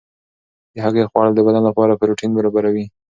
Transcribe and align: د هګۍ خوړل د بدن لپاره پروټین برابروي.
د 0.73 0.75
هګۍ 0.85 1.03
خوړل 1.11 1.33
د 1.35 1.39
بدن 1.47 1.63
لپاره 1.69 1.97
پروټین 1.99 2.31
برابروي. 2.37 2.85